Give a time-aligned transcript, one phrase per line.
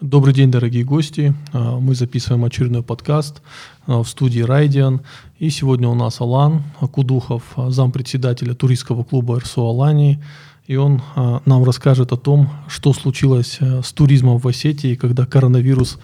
[0.00, 1.34] Добрый день, дорогие гости.
[1.52, 3.42] А, мы записываем очередной подкаст
[3.88, 5.00] а, в студии Райдиан.
[5.40, 10.22] И сегодня у нас Алан Кудухов, а, зампредседателя туристского клуба РСО Алании.
[10.68, 15.98] И он нам расскажет о том, что случилось с туризмом в Осетии, когда коронавирус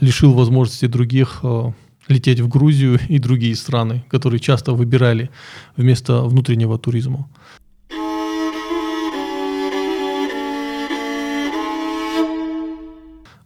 [0.00, 1.42] лишил возможности других
[2.06, 5.28] лететь в Грузию и другие страны, которые часто выбирали
[5.76, 7.28] вместо внутреннего туризма.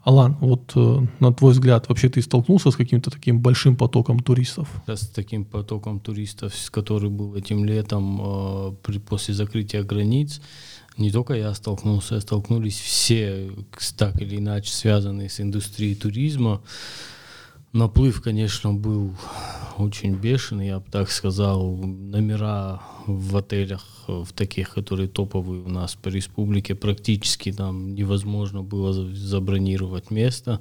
[0.09, 4.67] Алан, вот э, на твой взгляд, вообще ты столкнулся с каким-то таким большим потоком туристов?
[4.87, 10.41] С таким потоком туристов, который был этим летом э, при, после закрытия границ,
[10.97, 13.51] не только я столкнулся, столкнулись все,
[13.99, 16.63] так или иначе связанные с индустрией туризма.
[17.73, 19.15] Наплыв, конечно, был
[19.77, 21.77] очень бешеный, я бы так сказал.
[21.77, 28.93] Номера в отелях, в таких, которые топовые у нас по республике, практически там невозможно было
[28.93, 30.61] забронировать место.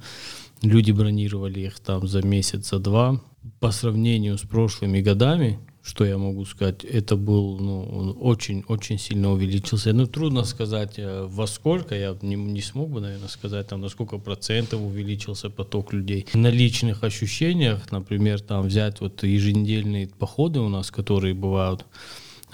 [0.62, 3.22] Люди бронировали их там за месяц, за два.
[3.60, 9.94] По сравнению с прошлыми годами, что я могу сказать, это был, ну, очень-очень сильно увеличился.
[9.94, 13.88] Ну, трудно сказать, э, во сколько, я не, не смог бы, наверное, сказать, там, на
[13.88, 16.28] сколько процентов увеличился поток людей.
[16.34, 21.86] На личных ощущениях, например, там, взять вот еженедельные походы у нас, которые бывают,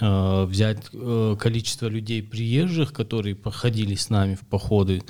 [0.00, 5.02] э, взять э, количество людей приезжих, которые походили с нами в походы,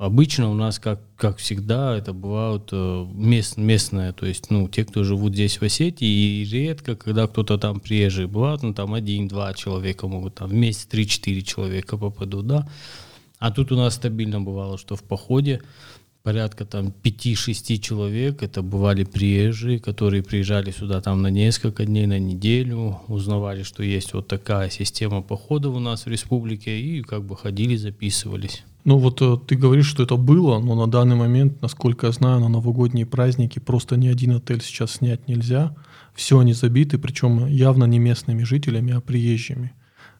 [0.00, 4.86] Обычно у нас, как, как всегда, это бывают э, мест, местные, то есть, ну, те,
[4.86, 9.52] кто живут здесь в Осетии, и редко, когда кто-то там приезжий, бывает, ну, там один-два
[9.52, 12.66] человека могут, там, в месяц три-четыре человека попадут, да.
[13.38, 15.60] А тут у нас стабильно бывало, что в походе
[16.22, 22.18] порядка там 5-6 человек, это бывали приезжие, которые приезжали сюда там на несколько дней, на
[22.18, 27.36] неделю, узнавали, что есть вот такая система походов у нас в республике, и как бы
[27.36, 28.64] ходили, записывались.
[28.84, 32.40] Ну вот э, ты говоришь, что это было, но на данный момент, насколько я знаю,
[32.40, 35.74] на новогодние праздники просто ни один отель сейчас снять нельзя.
[36.14, 39.72] Все они забиты, причем явно не местными жителями, а приезжими,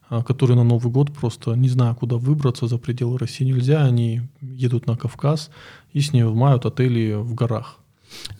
[0.08, 3.82] а, которые на Новый год просто не знаю, куда выбраться за пределы России нельзя.
[3.82, 5.50] Они едут на Кавказ
[5.92, 7.79] и снимают отели в горах.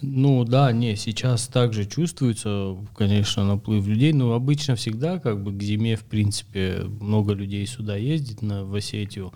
[0.02, 5.62] Ну да, не, сейчас также чувствуется, конечно, наплыв людей, но обычно всегда как бы к
[5.62, 9.32] зиме, в принципе, много людей сюда ездит на, в Осетию,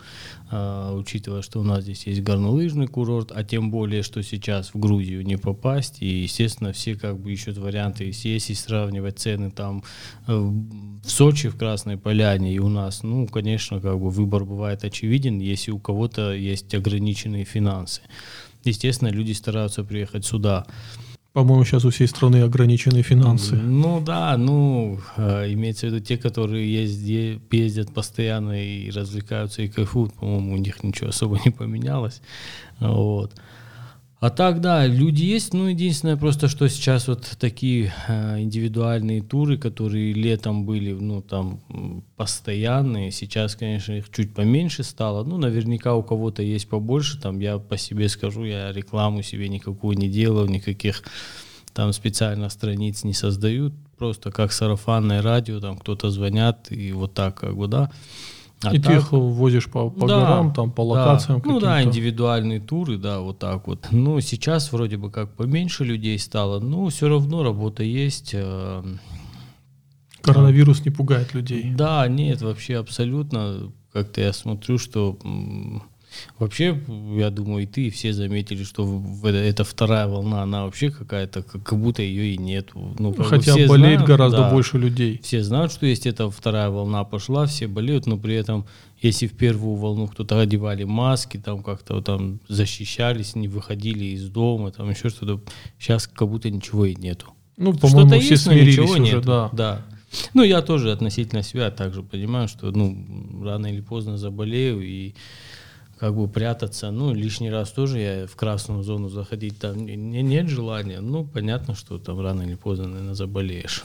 [0.50, 4.78] э, учитывая, что у нас здесь есть горнолыжный курорт, а тем более, что сейчас в
[4.78, 9.84] Грузию не попасть, и, естественно, все как бы ищут варианты, если сравнивать цены там
[10.27, 14.84] э, в Сочи, в Красной Поляне и у нас, ну, конечно, как бы выбор бывает
[14.84, 18.01] очевиден, если у кого-то есть ограниченные финансы
[18.71, 20.67] естественно, люди стараются приехать сюда.
[21.35, 23.57] По-моему, сейчас у всей страны ограниченные финансы.
[23.57, 29.69] Ну да, ну, э, имеется в виду те, которые ездят, ездят постоянно и развлекаются и
[29.69, 32.23] кайфуют, по-моему, у них ничего особо не поменялось.
[32.79, 33.33] Вот.
[34.25, 39.59] А так, да, люди есть, ну, единственное просто, что сейчас вот такие э, индивидуальные туры,
[39.59, 41.61] которые летом были, ну, там,
[42.17, 47.59] постоянные, сейчас, конечно, их чуть поменьше стало, ну, наверняка у кого-то есть побольше, там, я
[47.59, 51.03] по себе скажу, я рекламу себе никакую не делал, никаких
[51.75, 57.41] там специально страниц не создают, просто как сарафанное радио, там, кто-то звонят, и вот так,
[57.41, 57.91] как бы, да,
[58.62, 61.50] а и так, ты их возишь по, по да, горам, там, по локациям да.
[61.50, 63.88] Ну да, индивидуальные туры, да, вот так вот.
[63.91, 68.31] Ну, сейчас вроде бы как поменьше людей стало, но все равно работа есть.
[68.32, 68.82] Э,
[70.22, 71.70] Коронавирус не пугает людей.
[71.75, 73.72] Да, нет, вообще абсолютно.
[73.92, 75.19] Как-то я смотрю, что
[76.39, 76.79] Вообще,
[77.17, 81.79] я думаю, и ты, и все заметили, что эта вторая волна, она вообще какая-то, как
[81.79, 82.71] будто ее и нет.
[82.75, 85.21] Ну, Хотя все болеет знают, гораздо да, больше людей.
[85.23, 88.67] Все знают, что есть эта вторая волна пошла, все болеют, но при этом,
[89.01, 94.73] если в первую волну кто-то одевали маски, там как-то там защищались, не выходили из дома,
[94.73, 95.41] там еще что-то,
[95.79, 97.27] сейчас как будто ничего и нету.
[97.57, 99.23] Ну, по-моему, все есть, смирились ничего уже, нету.
[99.23, 99.51] да.
[99.53, 99.83] да.
[100.33, 105.15] Ну, я тоже относительно себя также понимаю, что, ну, рано или поздно заболею, и
[106.04, 106.91] как бы прятаться.
[106.91, 111.01] Ну, лишний раз тоже я в красную зону заходить там не, нет желания.
[111.01, 113.84] Ну, понятно, что там рано или поздно, наверное, заболеешь.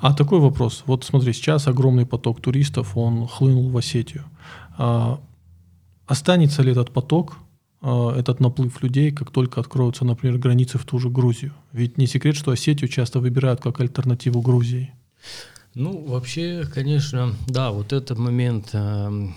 [0.00, 0.84] А такой вопрос.
[0.86, 4.24] Вот смотри, сейчас огромный поток туристов, он хлынул в Осетию.
[4.76, 5.18] А,
[6.06, 7.38] останется ли этот поток,
[7.80, 11.52] а, этот наплыв людей, как только откроются, например, границы в ту же Грузию?
[11.72, 14.92] Ведь не секрет, что Осетию часто выбирают как альтернативу Грузии.
[15.74, 19.28] Ну, вообще, конечно, да, вот этот момент э,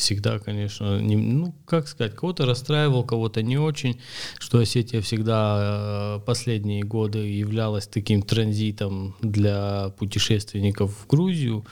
[0.00, 4.00] всегда, конечно, не, ну, как сказать, кого-то расстраивал, кого-то не очень,
[4.38, 11.64] что Осетия всегда э, последние годы являлась таким транзитом для путешественников в Грузию.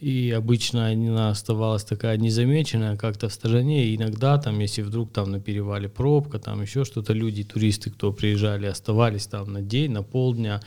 [0.00, 3.86] и обычно она оставалась такая незамеченная как-то в стороне.
[3.86, 8.12] И иногда там, если вдруг там на перевале пробка, там еще что-то, люди, туристы, кто
[8.12, 10.60] приезжали, оставались там на день, на полдня,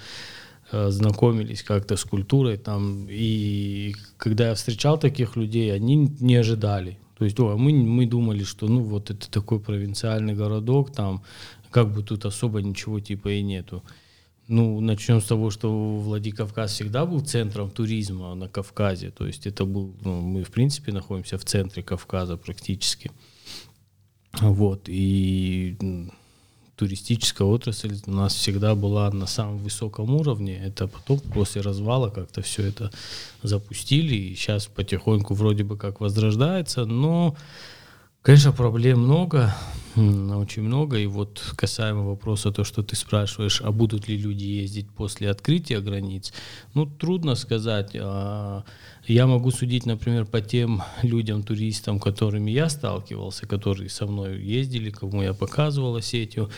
[0.71, 3.07] знакомились как-то с культурой там.
[3.09, 6.97] И когда я встречал таких людей, они не ожидали.
[7.17, 11.21] То есть о, мы, мы думали, что ну вот это такой провинциальный городок, там
[11.69, 13.83] как бы тут особо ничего типа и нету.
[14.47, 19.11] Ну, начнем с того, что Владикавказ всегда был центром туризма на Кавказе.
[19.11, 23.11] То есть это был, ну, мы в принципе находимся в центре Кавказа практически.
[24.39, 25.77] Вот, и
[26.79, 30.57] туристическая отрасль у нас всегда была на самом высоком уровне.
[30.63, 32.89] Это потом после развала как-то все это
[33.43, 37.35] запустили, и сейчас потихоньку вроде бы как возрождается, но
[38.21, 39.55] Конечно, проблем много,
[39.95, 40.97] очень много.
[40.97, 45.79] И вот касаемо вопроса, то, что ты спрашиваешь, а будут ли люди ездить после открытия
[45.79, 46.33] границ,
[46.73, 47.95] ну, трудно сказать.
[49.09, 54.91] Я могу судить, например, по тем людям, туристам, которыми я сталкивался, которые со мной ездили,
[54.91, 56.51] кому я показывал Осетию.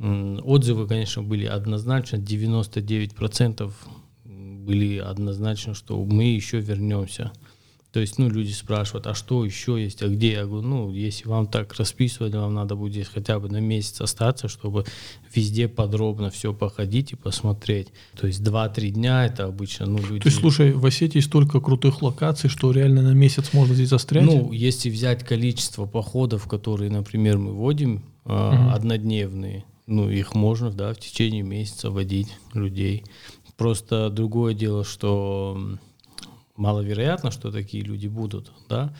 [0.00, 3.72] Отзывы, конечно, были однозначно, 99%
[4.24, 7.30] были однозначно, что мы еще вернемся.
[7.92, 10.32] То есть, ну, люди спрашивают, а что еще есть, а где?
[10.32, 14.00] Я говорю, ну, если вам так расписывали, вам надо будет здесь хотя бы на месяц
[14.02, 14.84] остаться, чтобы
[15.34, 17.88] везде подробно все походить и посмотреть.
[18.18, 20.20] То есть 2-3 дня это обычно, ну, люди...
[20.20, 24.24] То есть, слушай, в Осетии столько крутых локаций, что реально на месяц можно здесь застрять?
[24.24, 28.34] Ну, если взять количество походов, которые, например, мы водим, угу.
[28.34, 33.04] однодневные, ну, их можно, да, в течение месяца водить людей.
[33.56, 35.78] Просто другое дело, что
[36.56, 38.94] маловероятно, что такие люди будут, да,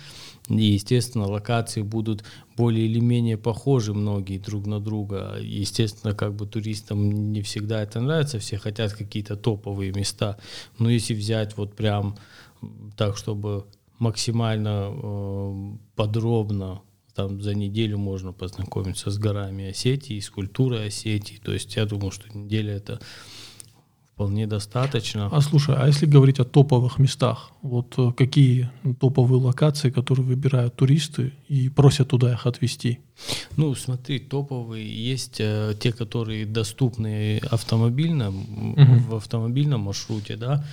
[0.48, 2.24] и, естественно, локации будут
[2.56, 5.36] более или менее похожи многие друг на друга.
[5.40, 10.38] Естественно, как бы туристам не всегда это нравится, все хотят какие-то топовые места.
[10.78, 12.16] Но если взять вот прям
[12.96, 13.66] так, чтобы
[13.98, 16.82] максимально э, подробно
[17.14, 21.40] там за неделю можно познакомиться с горами Осетии, с культурой Осетии.
[21.42, 23.00] То есть я думаю, что неделя это
[24.16, 25.28] вполне достаточно.
[25.30, 30.74] А слушай, а если говорить о топовых местах, вот э, какие топовые локации, которые выбирают
[30.74, 33.00] туристы и просят туда их отвезти?
[33.58, 38.98] Ну, смотри, топовые есть э, те, которые доступны автомобильно, угу.
[39.06, 40.64] в автомобильном маршруте, да.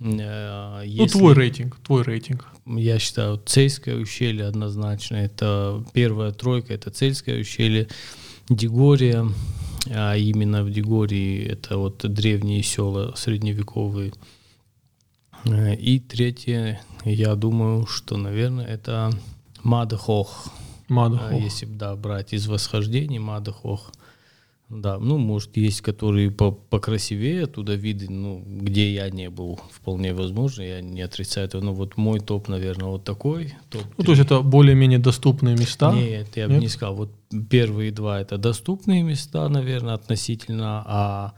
[0.00, 2.46] Э, если, ну, твой рейтинг, твой рейтинг.
[2.64, 5.16] Я считаю, Цейское ущелье однозначно.
[5.16, 7.86] Это первая тройка, это Цельское ущелье,
[8.48, 9.26] Дегория,
[9.90, 14.12] а именно в Дегории это вот древние села средневековые.
[15.44, 19.12] И третье, я думаю, что, наверное, это
[19.62, 20.48] Мадахох.
[20.88, 21.32] Мадахох.
[21.32, 23.92] Э, если да, брать из восхождений Мадахох.
[24.70, 30.12] Да, ну, может, есть, которые по покрасивее оттуда виды, ну, где я не был, вполне
[30.12, 33.54] возможно, я не отрицаю этого, но вот мой топ, наверное, вот такой.
[33.70, 35.90] Топ ну, то есть это более-менее доступные места?
[35.94, 36.96] Нет, я бы не сказал.
[36.96, 37.10] Вот
[37.48, 41.32] первые два это доступные места, наверное, относительно, а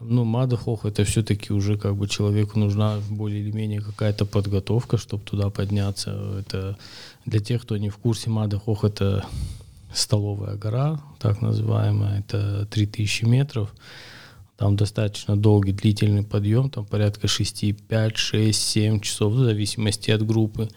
[0.00, 5.22] ну, Мадахох это все-таки уже как бы человеку нужна более или менее какая-то подготовка, чтобы
[5.24, 6.12] туда подняться.
[6.40, 6.78] Это
[7.26, 9.26] для тех, кто не в курсе, Мадахох это
[9.92, 13.74] столовая гора, так называемая, это 3000 метров.
[14.56, 20.24] Там достаточно долгий, длительный подъем, там порядка 6, 5, 6, 7 часов, в зависимости от
[20.26, 20.68] группы.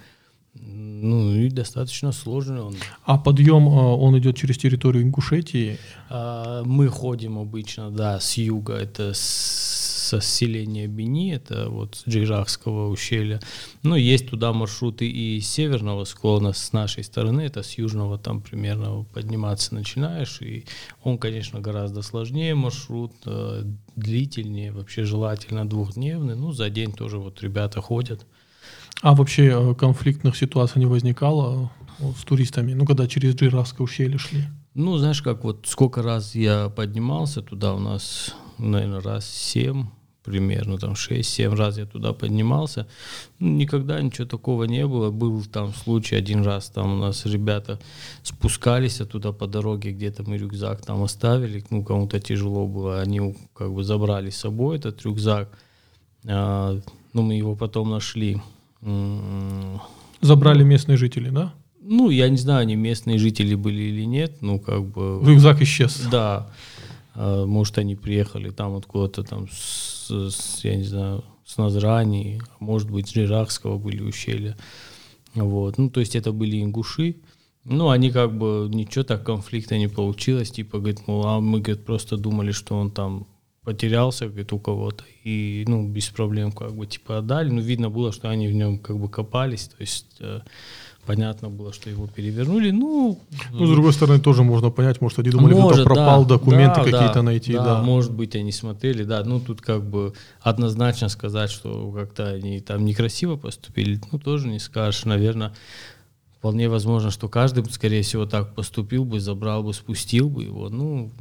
[0.56, 2.76] Ну и достаточно сложный он.
[3.04, 5.78] А подъем, а, он идет через территорию Ингушетии?
[6.10, 9.83] А, мы ходим обычно, да, с юга, это с
[10.22, 13.40] со селения Бени, это вот с Джейрахского ущелья.
[13.82, 18.42] Ну, есть туда маршруты и с северного склона, с нашей стороны, это с южного там
[18.42, 20.66] примерно подниматься начинаешь, и
[21.04, 23.64] он, конечно, гораздо сложнее маршрут, э,
[23.96, 28.26] длительнее, вообще желательно двухдневный, ну, за день тоже вот ребята ходят.
[29.02, 34.18] А вообще э, конфликтных ситуаций не возникало э, с туристами, ну, когда через Джейрахское ущелье
[34.18, 34.44] шли?
[34.76, 39.88] Ну, знаешь, как вот сколько раз я поднимался туда, у нас, наверное, раз семь
[40.24, 42.88] примерно там 6-7 раз я туда поднимался.
[43.40, 45.12] Ну, никогда ничего такого не было.
[45.12, 47.80] Был там случай один раз, там у нас ребята
[48.24, 53.74] спускались оттуда по дороге, где-то мы рюкзак там оставили, ну кому-то тяжело было, они как
[53.74, 55.50] бы забрали с собой этот рюкзак,
[56.26, 56.80] а,
[57.14, 58.42] ну мы его потом нашли.
[60.22, 61.54] Забрали местные жители, да?
[61.82, 65.22] Ну, я не знаю, они местные жители были или нет, ну как бы...
[65.26, 66.08] Рюкзак исчез.
[66.10, 66.50] Да.
[67.16, 72.90] А, может, они приехали там откуда-то там с, с, я не знаю, с Назрани, может
[72.90, 74.58] быть, с Жирахского были ущелья.
[75.36, 75.78] Вот.
[75.78, 77.18] Ну, то есть это были ингуши.
[77.66, 80.52] Ну, они как бы ничего так конфликта не получилось.
[80.52, 83.28] Типа, говорит, ну, а мы, говорит, просто думали, что он там
[83.64, 88.12] потерялся говорит, у кого-то, и, ну, без проблем как бы, типа, отдали, ну, видно было,
[88.12, 90.42] что они в нем как бы копались, то есть э,
[91.06, 93.20] понятно было, что его перевернули, ну...
[93.52, 96.80] Ну, с другой стороны, тоже можно понять, может, они думали, может, кто пропал, да, документы
[96.80, 97.82] да, какие-то да, найти, да, да.
[97.82, 102.86] может быть, они смотрели, да, ну, тут как бы однозначно сказать, что как-то они там
[102.86, 105.54] некрасиво поступили, ну, тоже не скажешь, наверное,
[106.38, 111.12] вполне возможно, что каждый, скорее всего, так поступил бы, забрал бы, спустил бы его, ну,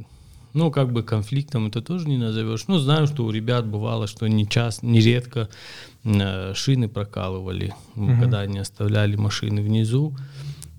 [0.53, 2.65] ну, как бы конфликтом это тоже не назовешь.
[2.67, 5.49] Ну, знаю, что у ребят бывало, что не часто, нередко
[6.03, 8.11] э, шины прокалывали, угу.
[8.19, 10.15] когда они оставляли машины внизу.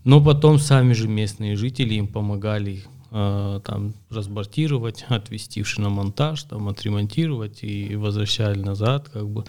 [0.04, 6.69] Но потом сами же местные жители им помогали э, там разбортировать, отвезти в шиномонтаж, там
[6.69, 9.45] отремонтировать и возвращали назад, как бы,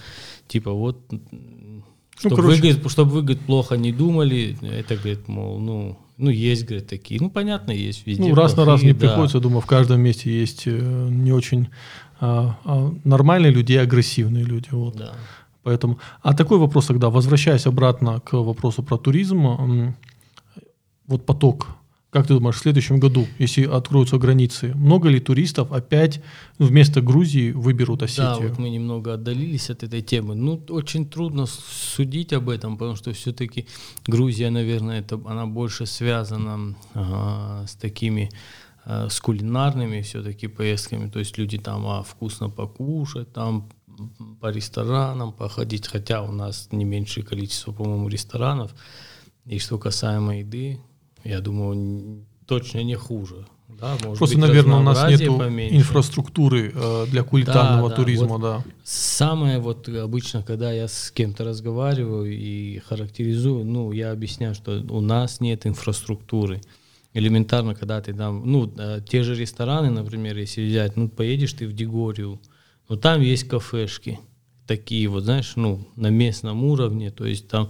[0.47, 1.83] типа вот, ну,
[2.17, 2.55] чтобы, короче...
[2.55, 6.87] вы, говорит, чтобы вы, говорит, плохо не думали, это, говорит, мол, ну, ну, есть, говорит,
[6.87, 7.19] такие.
[7.21, 8.29] Ну, понятно, есть везде.
[8.29, 8.99] Ну, раз плохие, на раз не да.
[8.99, 10.71] приходится, думаю, в каждом месте есть э,
[11.09, 11.67] не очень
[12.19, 14.69] а, а, нормальные люди и агрессивные люди.
[14.71, 14.95] Вот.
[14.95, 15.13] Да.
[15.63, 19.95] Поэтому, а такой вопрос тогда, возвращаясь обратно к вопросу про туризм,
[21.07, 21.67] вот поток
[22.15, 26.21] как ты думаешь, в следующем году, если откроются границы, много ли туристов опять
[26.57, 28.39] вместо Грузии выберут Осетию?
[28.39, 30.33] Да, вот мы немного отдалились от этой темы.
[30.33, 33.67] Ну, очень трудно судить об этом, потому что все-таки
[34.07, 38.31] Грузия, наверное, это, она больше связана ага, с такими
[38.85, 43.67] а, с кулинарными все-таки поездками, то есть люди там а, вкусно покушать, там
[44.39, 48.73] по ресторанам походить, хотя у нас не меньшее количество, по-моему, ресторанов.
[49.45, 50.79] И что касаемо еды,
[51.25, 53.45] я думаю, точно не хуже.
[53.67, 58.41] Да, может Просто, быть, наверное, у нас нет инфраструктуры э, для кулинарного да, туризма, вот
[58.41, 58.63] да.
[58.83, 65.01] Самое вот обычно, когда я с кем-то разговариваю и характеризую, ну, я объясняю, что у
[65.01, 66.61] нас нет инфраструктуры.
[67.13, 71.67] Элементарно, когда ты там, ну, э, те же рестораны, например, если взять, ну, поедешь ты
[71.67, 72.39] в Дегорию,
[72.87, 74.19] ну, там есть кафешки,
[74.67, 77.69] такие вот, знаешь, ну, на местном уровне, то есть там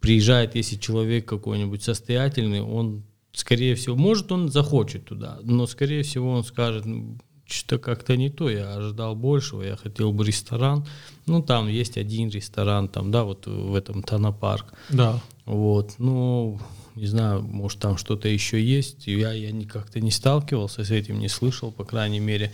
[0.00, 6.30] приезжает, если человек какой-нибудь состоятельный, он, скорее всего, может, он захочет туда, но, скорее всего,
[6.30, 10.86] он скажет, «Ну, что-то как-то не то, я ожидал большего, я хотел бы ресторан.
[11.26, 14.74] Ну, там есть один ресторан, там, да, вот в этом Танапарк.
[14.90, 15.20] Да.
[15.44, 16.60] Вот, ну,
[16.96, 19.06] не знаю, может, там что-то еще есть.
[19.06, 22.50] Я, я как-то не сталкивался с этим, не слышал, по крайней мере.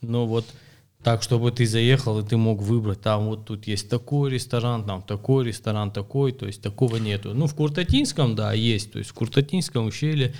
[0.00, 0.46] Но вот
[1.02, 5.02] так, чтобы ты заехал и ты мог выбрать, там вот тут есть такой ресторан, там
[5.02, 7.34] такой ресторан, такой, то есть такого нету.
[7.34, 10.34] Ну, в Куртатинском, да, есть, то есть в Куртатинском ущелье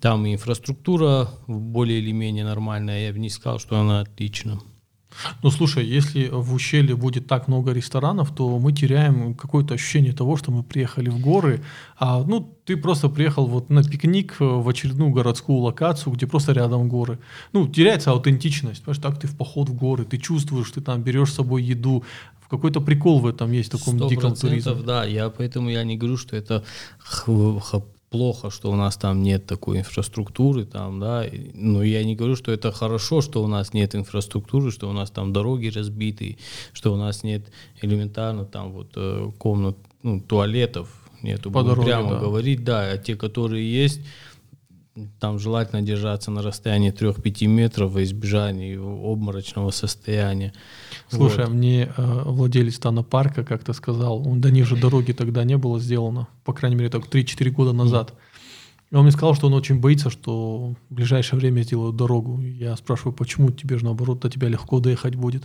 [0.00, 4.60] там инфраструктура более или менее нормальная, я бы не сказал, что она отлична.
[5.42, 10.36] Ну, слушай, если в ущелье будет так много ресторанов, то мы теряем какое-то ощущение того,
[10.36, 11.62] что мы приехали в горы,
[11.98, 16.88] а ну, ты просто приехал вот на пикник в очередную городскую локацию, где просто рядом
[16.88, 17.18] горы.
[17.52, 21.30] Ну, теряется аутентичность, понимаешь, так ты в поход в горы, ты чувствуешь, ты там берешь
[21.30, 22.04] с собой еду,
[22.48, 24.74] какой-то прикол в этом есть, в таком диком туризме.
[24.74, 26.64] Да, я поэтому я не говорю, что это
[28.16, 32.50] плохо, что у нас там нет такой инфраструктуры, там, да, но я не говорю, что
[32.50, 36.38] это хорошо, что у нас нет инфраструктуры, что у нас там дороги разбиты,
[36.72, 37.42] что у нас нет
[37.82, 40.88] элементарно там вот э, комнат, ну, туалетов,
[41.22, 42.18] нету, По дороге, прямо да.
[42.20, 44.00] говорить, да, а те, которые есть,
[45.20, 50.52] там желательно держаться на расстоянии 3-5 метров во избежание обморочного состояния.
[51.08, 51.48] Слушай, вот.
[51.48, 56.28] а мне э, владелец Тана парка как-то сказал, да ниже дороги тогда не было сделано,
[56.44, 58.14] по крайней мере, так 3-4 года назад.
[58.90, 62.40] И он мне сказал, что он очень боится, что в ближайшее время сделают дорогу.
[62.40, 65.44] Я спрашиваю, почему тебе же наоборот до тебя легко доехать будет.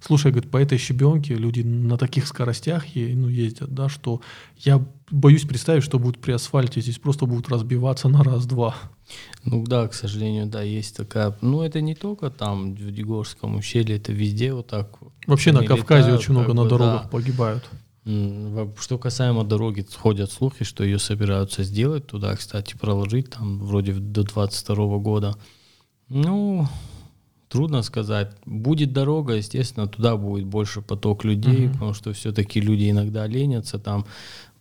[0.00, 4.22] Слушай, говорит, по этой щебенке люди на таких скоростях ну, ездят, да, что
[4.56, 6.80] я боюсь представить, что будет при асфальте.
[6.80, 8.74] Здесь просто будут разбиваться на раз-два.
[9.44, 11.36] Ну да, к сожалению, да, есть такая.
[11.42, 14.98] Ну это не только там в Дегорском ущелье, это везде вот так.
[15.26, 17.08] Вообще на Кавказе летают, очень много на дорогах да.
[17.08, 17.68] погибают.
[18.04, 24.22] Что касаемо дороги, ходят слухи, что ее собираются сделать туда, кстати, проложить там вроде до
[24.22, 25.36] 22 года.
[26.08, 26.66] Ну,
[27.50, 28.30] Трудно сказать.
[28.46, 31.72] Будет дорога, естественно, туда будет больше поток людей, угу.
[31.72, 34.06] потому что все-таки люди иногда ленятся там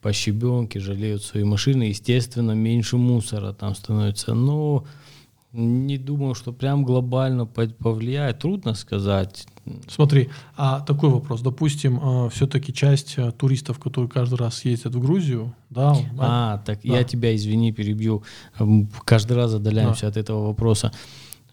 [0.01, 1.84] по щебенке, жалеют свои машины.
[1.84, 4.34] Естественно, меньше мусора там становится.
[4.34, 4.86] Но
[5.51, 8.39] не думаю, что прям глобально повлияет.
[8.39, 9.48] Трудно сказать.
[9.88, 11.41] Смотри, а такой вопрос.
[11.41, 15.96] Допустим, э, все-таки часть э, туристов, которые каждый раз ездят в Грузию, да?
[16.18, 16.98] А, так да.
[16.98, 18.24] я тебя, извини, перебью.
[19.06, 20.08] Каждый раз отдаляемся да.
[20.10, 20.91] от этого вопроса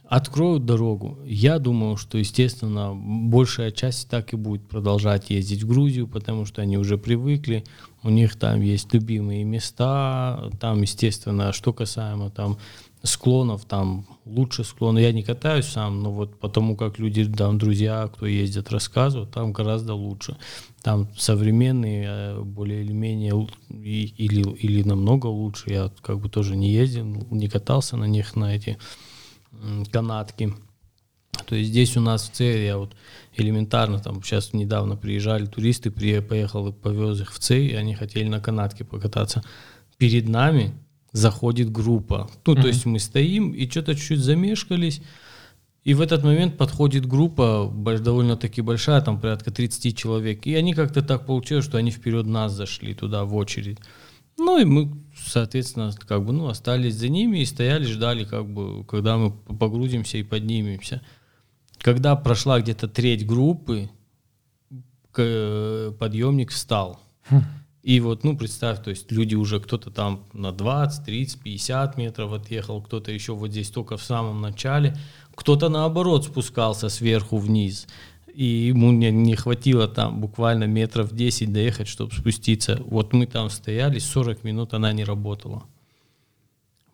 [0.08, 6.06] откроют дорогу, я думаю, что, естественно, большая часть так и будет продолжать ездить в Грузию,
[6.06, 7.64] потому что они уже привыкли,
[8.02, 12.56] у них там есть любимые места, там, естественно, что касаемо там
[13.06, 14.98] склонов там лучше склоны.
[14.98, 19.52] Я не катаюсь сам, но вот потому как люди, там друзья, кто ездят, рассказывают, там
[19.52, 20.36] гораздо лучше.
[20.82, 25.70] Там современные, э, более или менее, или, или намного лучше.
[25.70, 28.78] Я как бы тоже не ездил, не катался на них, на эти
[29.90, 30.52] канатки.
[31.46, 32.94] То есть здесь у нас в Цере, я вот
[33.36, 37.94] элементарно, там сейчас недавно приезжали туристы, при, поехал и повез их в Цей, и они
[37.94, 39.42] хотели на канатке покататься.
[39.98, 40.74] Перед нами
[41.16, 42.28] заходит группа.
[42.46, 42.62] Ну, mm-hmm.
[42.62, 45.00] то есть мы стоим и что-то чуть-чуть замешкались,
[45.84, 51.00] и в этот момент подходит группа, довольно-таки большая, там порядка 30 человек, и они как-то
[51.00, 53.78] так получилось, что они вперед нас зашли туда в очередь.
[54.36, 58.84] Ну и мы, соответственно, как бы, ну, остались за ними и стояли, ждали, как бы,
[58.84, 61.00] когда мы погрузимся и поднимемся.
[61.78, 63.88] Когда прошла где-то треть группы,
[65.12, 67.00] подъемник встал.
[67.86, 72.32] И вот, ну, представь, то есть люди уже кто-то там на 20, 30, 50 метров
[72.32, 74.96] отъехал, кто-то еще вот здесь только в самом начале,
[75.36, 77.86] кто-то наоборот спускался сверху вниз.
[78.34, 82.82] И ему не, не хватило там буквально метров 10 доехать, чтобы спуститься.
[82.86, 85.62] Вот мы там стояли, 40 минут она не работала.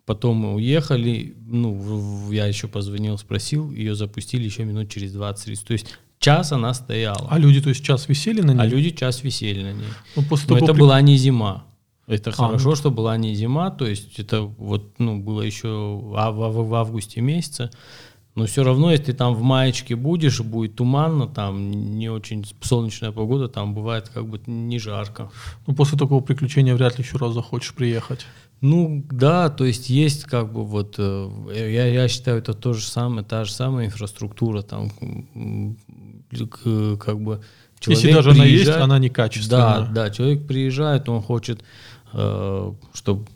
[0.04, 5.66] Потом мы уехали, ну, я еще позвонил, спросил, ее запустили еще минут через 20-30.
[5.66, 5.86] То есть
[6.22, 7.28] час она стояла.
[7.30, 8.60] А люди, то есть час висели на ней?
[8.60, 9.88] А люди час висели на ней.
[10.16, 10.80] Ну, после Но это при...
[10.80, 11.64] была не зима.
[12.06, 12.76] Это а, хорошо, ну...
[12.76, 17.20] что была не зима, то есть это вот, ну, было еще в, в, в августе
[17.20, 17.70] месяце.
[18.34, 23.48] Но все равно, если там в маечке будешь, будет туманно, там не очень солнечная погода,
[23.48, 25.30] там бывает как бы не жарко.
[25.66, 28.24] Ну, после такого приключения вряд ли еще раз захочешь приехать.
[28.62, 32.86] Ну да, то есть есть как бы вот, э, я, я считаю, это то же
[32.86, 34.88] самое, та же самая инфраструктура, там
[36.98, 37.42] как бы
[37.80, 39.80] человек Если даже она есть, она некачественная.
[39.80, 41.62] Да, да, человек приезжает, он хочет,
[42.12, 43.26] э, чтобы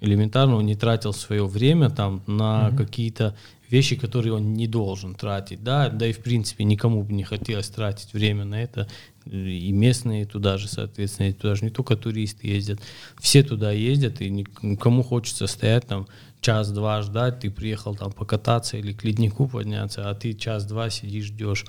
[0.00, 2.76] элементарно он не тратил свое время там на угу.
[2.78, 3.34] какие-то
[3.68, 7.68] вещи, которые он не должен тратить, да, да и в принципе никому бы не хотелось
[7.68, 8.88] тратить время на это,
[9.24, 12.80] и местные туда же, соответственно, туда же не только туристы ездят,
[13.18, 16.06] все туда ездят, и никому хочется стоять там
[16.40, 21.64] час-два ждать, ты приехал там покататься или к леднику подняться, а ты час-два сидишь, ждешь.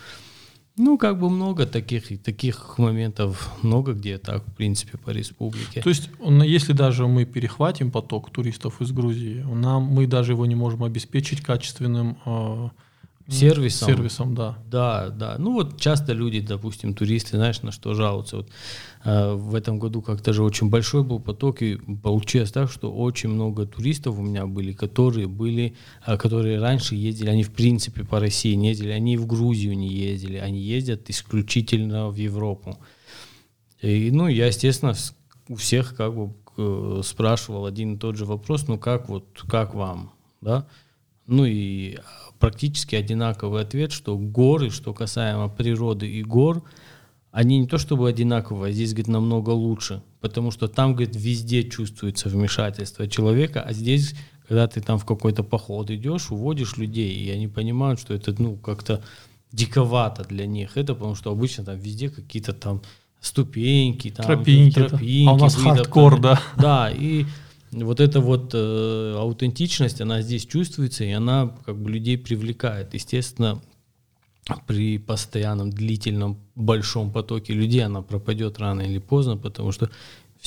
[0.77, 5.81] Ну, как бы много таких, таких моментов, много где так, в принципе, по республике.
[5.81, 10.55] То есть, если даже мы перехватим поток туристов из Грузии, нам, мы даже его не
[10.55, 12.69] можем обеспечить качественным э,
[13.29, 13.89] сервисом.
[13.89, 14.57] Сервисом, да.
[14.69, 15.35] Да, да.
[15.37, 18.37] Ну вот часто люди, допустим, туристы, знаешь, на что жалуются.
[18.37, 18.49] Вот,
[19.03, 23.29] э, в этом году как-то же очень большой был поток, и получилось так, что очень
[23.29, 28.19] много туристов у меня были, которые были, э, которые раньше ездили, они в принципе по
[28.19, 32.77] России не ездили, они в Грузию не ездили, они ездят исключительно в Европу.
[33.81, 34.93] И, ну, я, естественно,
[35.49, 39.75] у всех как бы э, спрашивал один и тот же вопрос, ну как вот, как
[39.75, 40.11] вам,
[40.41, 40.67] да?
[41.27, 41.97] Ну и
[42.39, 46.63] практически одинаковый ответ, что горы, что касаемо природы и гор,
[47.31, 51.63] они не то чтобы одинаковые, а здесь, говорит, намного лучше, потому что там, говорит, везде
[51.63, 54.15] чувствуется вмешательство человека, а здесь,
[54.47, 58.55] когда ты там в какой-то поход идешь, уводишь людей, и они понимают, что это, ну,
[58.55, 59.03] как-то
[59.51, 60.77] диковато для них.
[60.77, 62.81] Это потому что обычно там везде какие-то там
[63.21, 66.41] ступеньки, там, тропинки, тропинки а у нас хардкор, да.
[66.57, 67.25] Да, и
[67.71, 72.93] вот эта вот э, аутентичность, она здесь чувствуется, и она как бы людей привлекает.
[72.93, 73.61] Естественно,
[74.65, 79.89] при постоянном длительном большом потоке людей она пропадет рано или поздно, потому что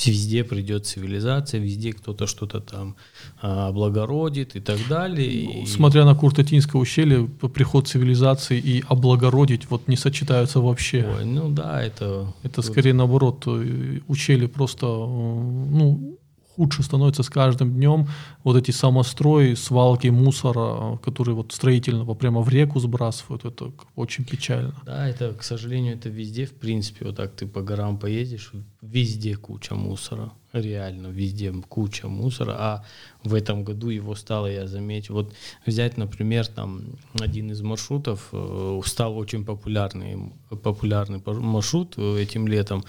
[0.05, 2.95] везде придет цивилизация, везде кто-то что-то там
[3.41, 5.61] а, облагородит и так далее.
[5.61, 11.07] Ну, смотря на Куртатинское ущелье, приход цивилизации и облагородить вот не сочетаются вообще.
[11.17, 12.33] Ой, ну да, это...
[12.43, 16.17] Это скорее наоборот, э, ущелье просто, э, ну,
[16.55, 18.07] худше становится с каждым днем.
[18.43, 24.75] Вот эти самострои, свалки мусора, которые вот строительного прямо в реку сбрасывают, это очень печально.
[24.85, 29.35] Да, это, к сожалению, это везде, в принципе, вот так ты по горам поедешь, везде
[29.35, 32.83] куча мусора, реально, везде куча мусора, а
[33.23, 35.33] в этом году его стало, я заметил, вот
[35.65, 36.81] взять, например, там
[37.19, 42.83] один из маршрутов э, стал очень популярный, популярный маршрут этим летом,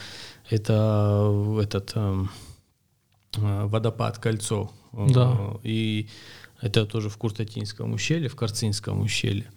[0.50, 2.51] это этот эм, Э,
[3.36, 4.70] водопад Кольцо.
[4.92, 5.54] Э, да.
[5.62, 6.08] И
[6.60, 9.50] это тоже в Куртатинском ущелье, в Карцинском ущелье.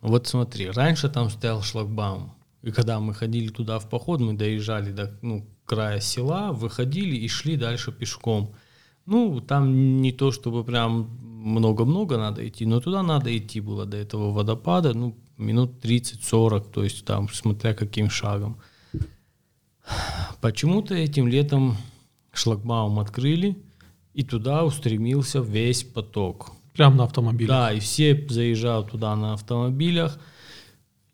[0.00, 2.32] Вот смотри, раньше там стоял шлагбаум.
[2.62, 7.28] И когда мы ходили туда в поход, мы доезжали до ну, края села, выходили и
[7.28, 8.54] шли дальше пешком.
[9.06, 13.96] Ну, там не то, чтобы прям много-много надо идти, но туда надо идти было до
[13.96, 18.60] этого водопада, ну, минут 30-40, то есть там, смотря каким шагом.
[20.40, 21.76] Почему-то этим летом
[22.32, 23.56] шлагбаум открыли,
[24.18, 26.50] И туда устремился весь поток.
[26.74, 27.48] Прямо на автомобилях?
[27.48, 30.18] Да, и все заезжают туда на автомобилях.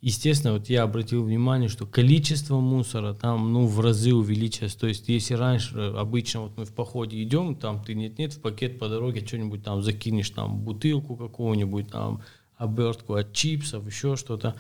[0.00, 4.74] Естественно, вот я обратил внимание, что количество мусора там, ну, в разы увеличилось.
[4.74, 8.79] То есть, если раньше, обычно вот мы в походе идем, там ты нет-нет, в пакет
[8.79, 12.22] по дороге что-нибудь там закинешь, там, бутылку какую-нибудь, там,
[12.57, 14.57] обертку от чипсов, еще что-то.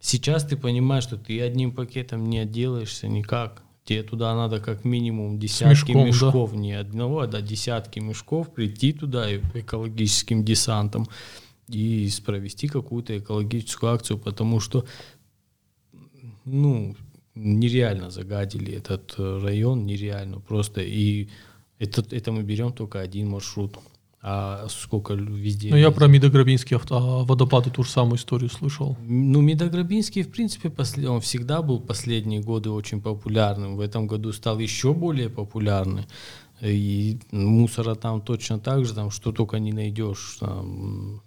[0.00, 3.63] Сейчас ты понимаешь, что ты одним пакетом не отделаешься никак.
[3.84, 6.56] Тебе туда надо как минимум десятки мешком, мешков, да?
[6.56, 11.06] не одного, а да, десятки мешков, прийти туда экологическим десантом
[11.68, 14.86] и провести какую-то экологическую акцию, потому что,
[16.46, 16.96] ну,
[17.34, 20.80] нереально загадили этот э, район, нереально просто.
[20.80, 21.28] И
[21.78, 23.78] это, это мы берем только один маршрут
[24.26, 25.68] а сколько везде...
[25.68, 28.96] Ну, я про Медограбинский авто, а водопады ту же самую историю слышал.
[29.02, 31.10] Ну, Медограбинский, в принципе, послед...
[31.10, 33.76] он всегда был последние годы очень популярным.
[33.76, 36.06] В этом году стал еще более популярным.
[36.62, 40.38] И мусора там точно так же, там что только не найдешь.
[40.40, 41.20] Там...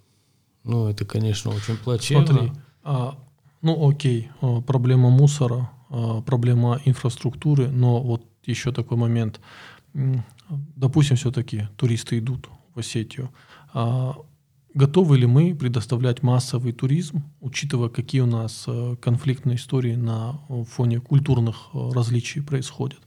[0.64, 2.26] Ну, это, конечно, очень плачевно.
[2.26, 3.16] Смотри, а,
[3.62, 9.40] ну, окей, а, проблема мусора, а, проблема инфраструктуры, но вот еще такой момент.
[10.74, 13.30] Допустим, все-таки туристы идут Осетию.
[13.72, 14.14] А
[14.74, 21.00] готовы ли мы предоставлять массовый туризм, учитывая, какие у нас э, конфликтные истории на фоне
[21.00, 23.00] культурных э, различий происходят?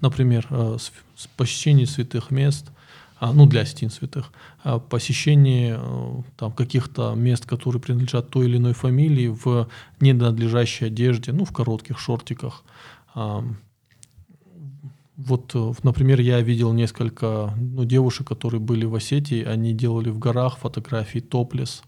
[0.00, 0.76] Например, э,
[1.36, 2.70] посещение святых мест,
[3.20, 5.80] а, ну, для стен святых, а посещение
[6.36, 9.68] там, каких-то мест, которые принадлежат той или иной фамилии в
[10.00, 12.62] ненадлежащей одежде, ну, в коротких шортиках,
[15.18, 20.18] вот, э, например, я видел несколько ну, девушек, которые были в Осетии, они делали в
[20.20, 21.82] горах фотографии топлес.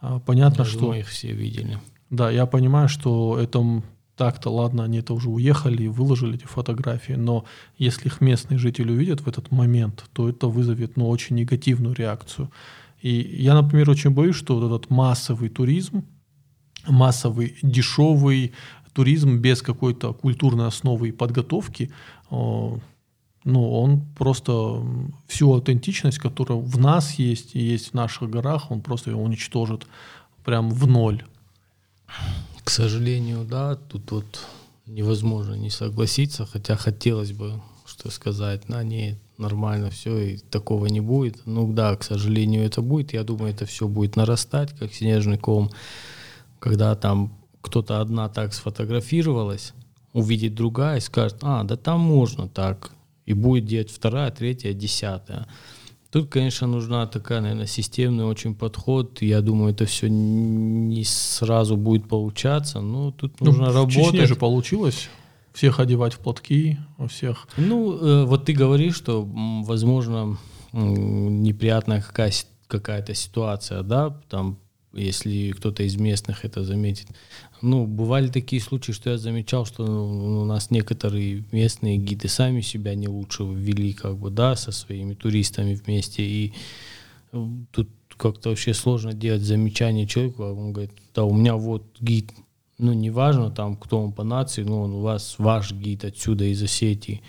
[0.00, 0.78] А, понятно, я что...
[0.78, 1.80] Думаю, их все видели.
[2.10, 3.82] Да, я понимаю, что это
[4.14, 7.44] так-то, ладно, они это уже уехали и выложили эти фотографии, но
[7.76, 12.52] если их местные жители увидят в этот момент, то это вызовет ну, очень негативную реакцию.
[13.02, 13.10] И
[13.42, 16.04] я, например, очень боюсь, что вот этот массовый туризм,
[16.86, 18.52] массовый, дешевый,
[18.92, 21.90] туризм без какой-то культурной основы и подготовки,
[22.30, 24.82] ну, он просто
[25.26, 29.86] всю аутентичность, которая в нас есть и есть в наших горах, он просто ее уничтожит
[30.44, 31.24] прям в ноль.
[32.64, 34.46] К сожалению, да, тут вот
[34.86, 41.00] невозможно не согласиться, хотя хотелось бы что сказать, на ней нормально все, и такого не
[41.00, 41.44] будет.
[41.44, 43.12] Ну да, к сожалению, это будет.
[43.12, 45.70] Я думаю, это все будет нарастать, как снежный ком,
[46.60, 49.74] когда там кто-то одна так сфотографировалась,
[50.12, 52.92] увидит другая и скажет, а, да там можно так.
[53.26, 55.46] И будет делать вторая, третья, десятая.
[56.10, 59.22] Тут, конечно, нужна такая, наверное, системный очень подход.
[59.22, 63.96] Я думаю, это все не сразу будет получаться, но тут ну, нужно в работать.
[63.96, 65.08] В Чечне же получилось
[65.52, 67.46] всех одевать в платки, у всех.
[67.56, 70.36] Ну, э, вот ты говоришь, что, возможно,
[70.72, 72.32] неприятная какая-
[72.66, 74.58] какая-то ситуация, да, там
[74.92, 77.06] если кто-то из местных это заметит.
[77.62, 82.62] Ну, бывали такие случаи, что я замечал, что ну, у нас некоторые местные гиды сами
[82.62, 86.54] себя не лучше ввели, как бы, да, со своими туристами вместе, и
[87.32, 91.84] э, тут как-то вообще сложно делать замечание человеку, а он говорит, да, у меня вот
[92.00, 92.32] гид,
[92.78, 96.62] ну, неважно там, кто он по нации, но он у вас ваш гид отсюда из
[96.62, 97.22] Осетии,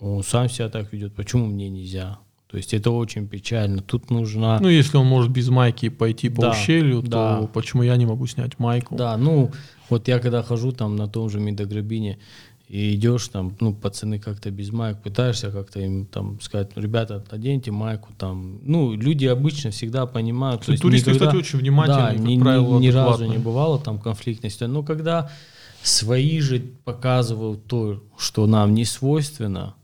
[0.00, 2.18] он сам себя так ведет, почему мне нельзя?
[2.50, 3.82] То есть это очень печально.
[3.82, 4.58] Тут нужна...
[4.60, 7.40] Ну, если он может без майки пойти по да, ущелью, да.
[7.40, 8.96] то почему я не могу снять майку?
[8.96, 9.50] Да, ну,
[9.90, 12.18] вот я когда хожу там на том же Медограбине,
[12.68, 17.24] и идешь там, ну, пацаны как-то без маек, пытаешься как-то им там сказать, ну, ребята,
[17.30, 18.60] оденьте майку там.
[18.62, 20.64] Ну, люди обычно всегда понимают.
[20.66, 23.78] То есть туристы, никогда, кстати, очень внимательны, да, ни, правило, ни, ни разу не бывало
[23.78, 24.64] там конфликтности.
[24.64, 25.30] Но когда
[25.82, 29.74] свои же показывают то, что нам не свойственно,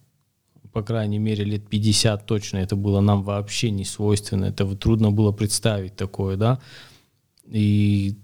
[0.74, 4.46] по крайней мере, лет 50 точно это было нам вообще не свойственно.
[4.46, 6.58] Это трудно было представить такое, да.
[7.46, 8.16] И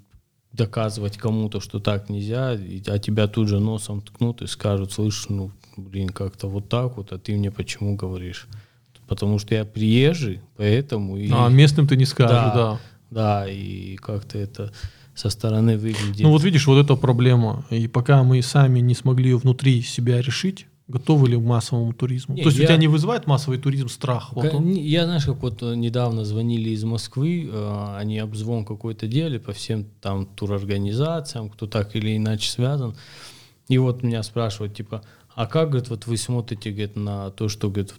[0.52, 2.58] доказывать кому-то, что так нельзя,
[2.88, 7.12] а тебя тут же носом ткнут и скажут, слышь, ну, блин, как-то вот так вот,
[7.12, 8.48] а ты мне почему говоришь?
[9.06, 11.16] Потому что я приезжий, поэтому...
[11.18, 11.30] И...
[11.32, 12.54] А местным ты не скажешь, да.
[12.54, 14.72] Да, да и как-то это
[15.14, 16.20] со стороны выглядит.
[16.20, 17.64] Ну вот видишь, вот эта проблема.
[17.70, 22.34] И пока мы сами не смогли внутри себя решить, Готовы ли к массовому туризму?
[22.34, 24.32] Не, То есть я, у тебя не вызывает массовый туризм страх?
[24.32, 24.72] Вот он.
[24.72, 29.52] Я, знаешь, как вот э, недавно звонили из Москвы, э, они обзвон какой-то делали по
[29.52, 32.96] всем там турорганизациям, кто так или иначе связан.
[33.68, 35.02] И вот меня спрашивают, типа,
[35.36, 37.94] а как, говорит, вот вы смотрите, говорит, на то, что, говорит,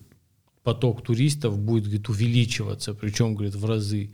[0.63, 4.11] поток туристов будет, говорит, увеличиваться, причем, говорит, в разы.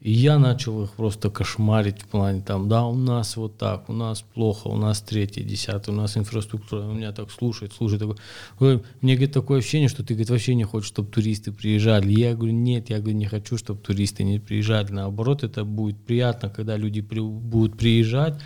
[0.00, 3.92] И я начал их просто кошмарить в плане там, да, у нас вот так, у
[3.92, 8.02] нас плохо, у нас третье, десятое, у нас инфраструктура, у меня так слушает, слушает.
[8.02, 12.12] Такой, мне, говорит, такое ощущение, что ты, говорит, вообще не хочешь, чтобы туристы приезжали.
[12.12, 14.92] Я говорю, нет, я говорю, не хочу, чтобы туристы не приезжали.
[14.92, 18.40] Наоборот, это будет приятно, когда люди при, будут приезжать,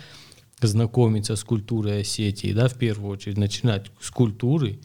[0.59, 4.79] знакомиться с культурой Осетии, да, в первую очередь, начинать с культуры,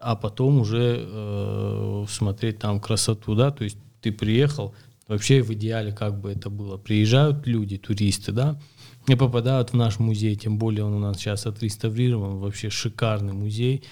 [0.00, 4.74] а потом уже э, смотреть там красоту, да, то есть ты приехал,
[5.08, 6.78] Вообще в идеале как бы это было.
[6.78, 8.58] Приезжают люди, туристы, да,
[9.06, 13.84] и попадают в наш музей, тем более он у нас сейчас отреставрирован, вообще шикарный музей.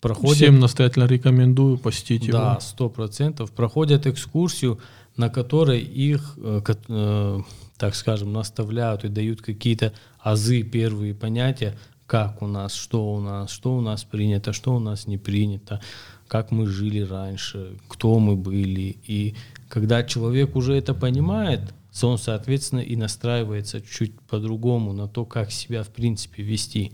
[0.00, 2.38] Проходят, Всем настоятельно рекомендую посетить его.
[2.38, 3.50] Да, сто процентов.
[3.50, 4.78] Проходят экскурсию,
[5.16, 7.40] на которой их, э, э,
[7.76, 13.50] так скажем, наставляют и дают какие-то азы, первые понятия, как у нас, что у нас,
[13.50, 15.80] что у нас принято, что у нас не принято,
[16.28, 18.96] как мы жили раньше, кто мы были.
[19.06, 19.34] И
[19.68, 21.60] когда человек уже это понимает,
[22.02, 26.92] он, соответственно, и настраивается чуть по-другому на то, как себя, в принципе, вести.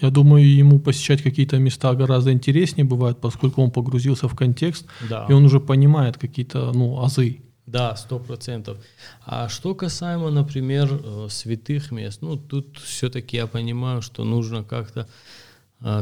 [0.00, 5.26] Я думаю, ему посещать какие-то места гораздо интереснее бывает, поскольку он погрузился в контекст, да.
[5.28, 7.40] и он уже понимает какие-то ну, азы.
[7.66, 8.78] Да, сто процентов.
[9.26, 15.06] А что касаемо, например, э, святых мест, ну, тут все-таки я понимаю, что нужно как-то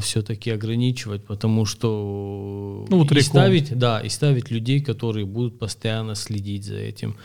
[0.00, 6.14] все-таки ограничивать, потому что ну, вот и ставить, да, и ставить людей, которые будут постоянно
[6.14, 7.16] следить за этим.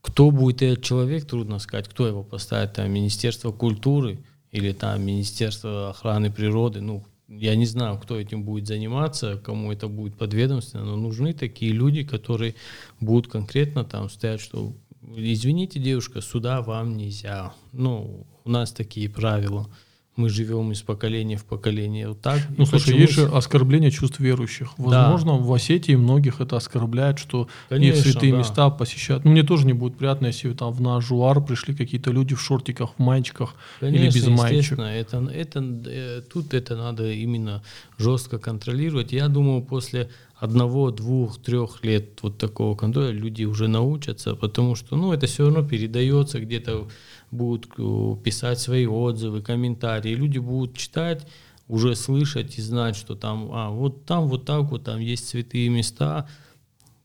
[0.00, 4.18] Кто будет этот человек, трудно сказать, кто его поставит, там Министерство культуры
[4.52, 9.88] или там Министерство охраны природы, ну, я не знаю, кто этим будет заниматься, кому это
[9.88, 12.54] будет подведомственно, но нужны такие люди, которые
[13.00, 14.74] будут конкретно там стоять, что
[15.16, 17.52] извините, девушка, сюда вам нельзя.
[17.72, 19.68] Ну, у нас такие правила
[20.16, 22.08] мы живем из поколения в поколение.
[22.08, 22.40] Вот так.
[22.56, 24.70] Ну, слушай, есть же оскорбление чувств верующих.
[24.78, 25.38] Возможно, да.
[25.38, 28.38] в Осетии многих это оскорбляет, что Конечно, их святые да.
[28.38, 29.24] места посещают.
[29.24, 32.40] Ну, мне тоже не будет приятно, если там в наш жуар пришли какие-то люди в
[32.40, 34.78] шортиках, в маечках Конечно, или без маечек.
[34.78, 37.62] Это, это, э, тут это надо именно
[37.98, 39.12] жестко контролировать.
[39.12, 44.96] Я думаю, после одного, двух, трех лет вот такого контроля люди уже научатся, потому что,
[44.96, 46.88] ну, это все равно передается где-то
[47.30, 51.26] будут э, писать свои отзывы, комментарии, люди будут читать,
[51.68, 55.68] уже слышать и знать, что там, а, вот там вот так вот, там есть святые
[55.68, 56.28] места,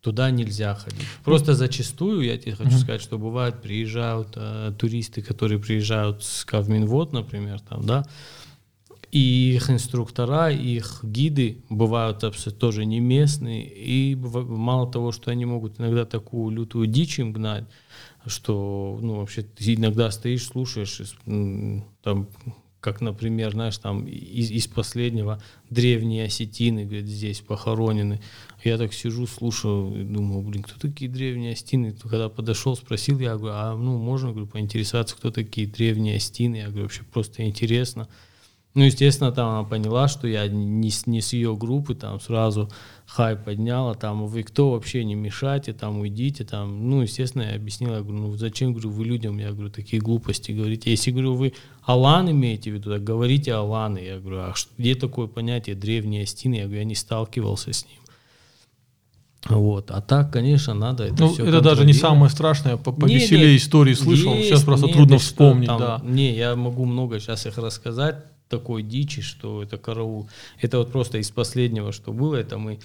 [0.02, 1.06] туда нельзя ходить.
[1.24, 7.14] Просто зачастую, я тебе хочу сказать, что бывает, приезжают э, туристы, которые приезжают с Кавминвод,
[7.14, 8.06] например, там, да,
[9.12, 15.46] и их инструктора, их гиды бывают абсолютно тоже не местные, и мало того, что они
[15.46, 17.66] могут иногда такую лютую дичь им гнать,
[18.26, 21.02] что, ну, вообще, ты иногда стоишь, слушаешь,
[22.04, 22.28] там,
[22.82, 28.22] как, например, знаешь, там из, из последнего древние осетины, говорит, здесь похоронены.
[28.64, 31.94] Я так сижу, слушаю, и думаю, блин, кто такие древние осетины?
[31.94, 36.58] Когда подошел, спросил, я говорю, а ну можно, говорю, поинтересоваться, кто такие древние осетины?
[36.58, 38.08] Я говорю, вообще просто интересно.
[38.76, 42.70] Ну, естественно, там она поняла, что я не, с, не с ее группы, там сразу
[43.08, 47.96] хай подняла, там, вы кто вообще не мешайте, там, уйдите, там, ну, естественно, я объяснила,
[47.96, 51.54] я говорю, ну, зачем, говорю, вы людям, я говорю, такие глупости говорите, если, говорю, вы
[51.84, 56.56] Алан имеете в виду, так говорите Аланы, я говорю, а где такое понятие древние стены,
[56.56, 57.96] я говорю, я не сталкивался с ним.
[59.48, 59.90] Вот.
[59.90, 62.76] А так, конечно, надо это ну, все Это даже не самое страшное.
[62.76, 64.34] По, по не, веселее не, истории слышал.
[64.34, 65.68] Есть, сейчас просто не, трудно вспомнить.
[65.68, 66.02] Там, да.
[66.04, 68.18] Не, я могу много сейчас их рассказать
[68.50, 70.30] такой дичи, что это караул.
[70.60, 72.80] Это вот просто из последнего, что было, это мы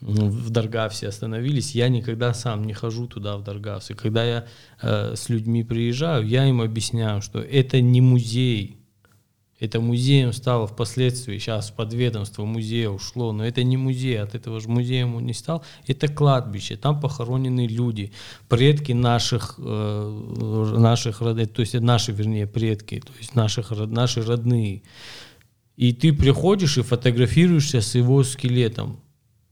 [0.00, 1.74] в Даргавсе остановились.
[1.74, 3.94] Я никогда сам не хожу туда, в Даргавсе.
[3.94, 4.46] Когда я
[4.82, 8.76] э, с людьми приезжаю, я им объясняю, что это не музей,
[9.58, 14.60] это музеем стало впоследствии, сейчас под ведомство музея ушло, но это не музей, от этого
[14.60, 15.64] же музеем он не стал.
[15.86, 18.12] Это кладбище, там похоронены люди,
[18.48, 24.82] предки наших, э, наших родных, то есть наши, вернее, предки, то есть наших, наши родные.
[25.76, 29.00] И ты приходишь и фотографируешься с его скелетом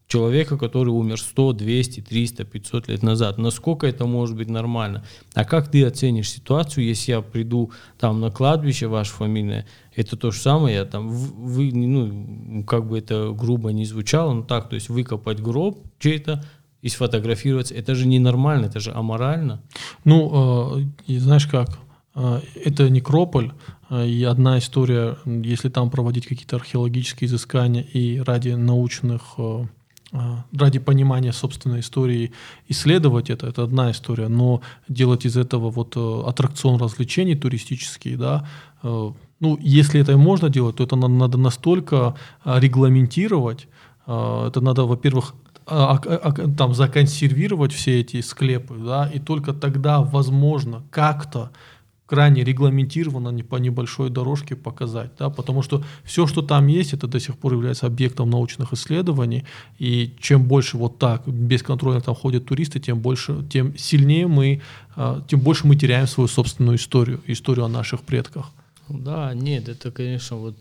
[0.07, 3.39] человека, который умер 100, 200, 300, 500 лет назад.
[3.39, 5.05] Насколько это может быть нормально?
[5.35, 10.31] А как ты оценишь ситуацию, если я приду там на кладбище ваше фамильное, это то
[10.31, 14.75] же самое, я там, вы, ну, как бы это грубо не звучало, но так, то
[14.75, 16.45] есть выкопать гроб чей-то,
[16.85, 19.63] и сфотографироваться, это же ненормально, это же аморально.
[20.05, 21.79] Ну, э, знаешь как,
[22.15, 23.53] э, это некрополь,
[23.89, 29.65] э, и одна история, если там проводить какие-то археологические изыскания и ради научных э,
[30.53, 32.33] ради понимания собственной истории
[32.69, 38.47] исследовать это, это одна история, но делать из этого вот э, аттракцион развлечений туристический, да,
[38.83, 43.67] э, ну, если это можно делать, то это надо настолько регламентировать,
[44.07, 45.35] это надо, во-первых,
[45.67, 51.51] а, а, а, там законсервировать все эти склепы, да, и только тогда возможно как-то
[52.07, 57.19] крайне регламентированно по небольшой дорожке показать, да, потому что все, что там есть, это до
[57.19, 59.45] сих пор является объектом научных исследований,
[59.79, 64.61] и чем больше вот так бесконтрольно там ходят туристы, тем больше, тем сильнее мы,
[64.97, 68.51] а, тем больше мы теряем свою собственную историю, историю о наших предках.
[68.89, 70.57] Да, нет, это, конечно, вот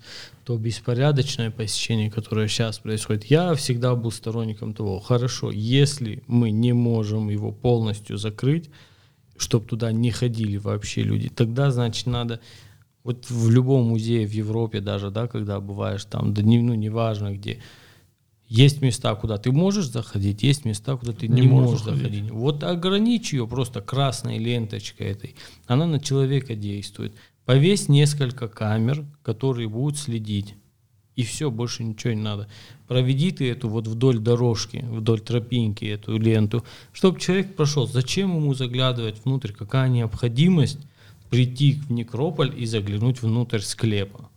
[0.46, 3.26] то беспорядочное посещение, которое сейчас происходит.
[3.26, 8.70] Я всегда был сторонником того, хорошо, если мы не можем его полностью закрыть,
[9.38, 12.40] чтобы туда не ходили вообще люди, тогда, значит, надо
[13.04, 17.36] вот в любом музее в Европе даже, да, когда бываешь там, да не, ну, неважно
[17.36, 17.60] где,
[18.48, 22.04] есть места, куда ты можешь заходить, есть места, куда ты не, не можешь заходить.
[22.04, 22.32] заходить.
[22.32, 25.36] Вот ограничь ее просто красной ленточкой этой.
[25.66, 27.14] Она на человека действует.
[27.46, 30.56] Повесь несколько камер, которые будут следить.
[31.16, 32.48] И все, больше ничего не надо.
[32.88, 37.88] Проведи ты эту вот вдоль дорожки, вдоль тропинки эту ленту, чтобы человек прошел.
[37.88, 39.52] Зачем ему заглядывать внутрь?
[39.52, 40.80] Какая необходимость
[41.30, 44.30] прийти в некрополь и заглянуть внутрь склепа?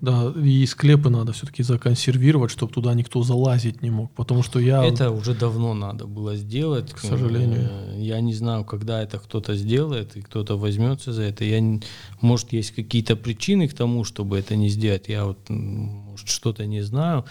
[0.00, 4.84] Да, и склепы надо все-таки законсервировать, чтобы туда никто залазить не мог, потому что я...
[4.84, 6.92] Это уже давно надо было сделать.
[6.92, 7.68] К сожалению.
[7.70, 11.44] Э, я не знаю, когда это кто-то сделает, и кто-то возьмется за это.
[11.44, 11.80] Я,
[12.20, 15.08] может, есть какие-то причины к тому, чтобы это не сделать.
[15.08, 17.24] Я вот, может, что-то не знаю.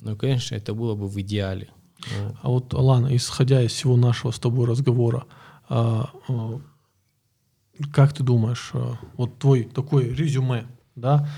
[0.00, 1.68] Но, конечно, это было бы в идеале.
[2.42, 5.24] А вот, Алан, исходя из всего нашего с тобой разговора,
[5.68, 6.60] а, а,
[7.92, 11.28] как ты думаешь, а, вот твой такой резюме, да,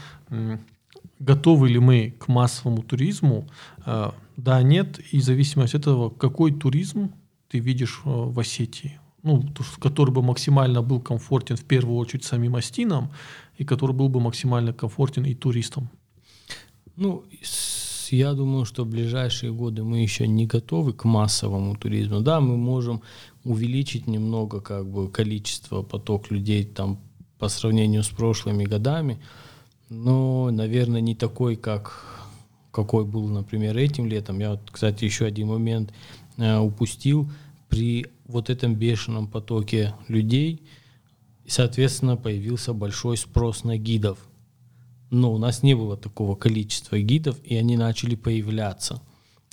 [1.19, 3.49] готовы ли мы к массовому туризму?
[3.87, 7.13] Э, да, нет, и в зависимости от этого, какой туризм
[7.49, 9.45] ты видишь э, в Осетии, ну,
[9.81, 13.11] который бы максимально был комфортен в первую очередь самим Астинам,
[13.59, 15.89] и который был бы максимально комфортен и туристам.
[16.97, 17.25] Ну,
[18.11, 22.21] я думаю, что в ближайшие годы мы еще не готовы к массовому туризму.
[22.21, 23.01] Да, мы можем
[23.45, 26.99] увеличить немного как бы количество поток людей там
[27.39, 29.19] по сравнению с прошлыми годами,
[29.93, 32.13] но, наверное, не такой, как
[32.71, 34.41] какой был, например, этим летом.
[34.41, 35.93] Я вот, кстати, еще один момент
[36.39, 37.31] э, упустил.
[37.69, 40.63] При вот этом бешеном потоке людей,
[41.47, 44.19] соответственно, появился большой спрос на гидов.
[45.11, 49.03] Но у нас не было такого количества гидов, и они начали появляться.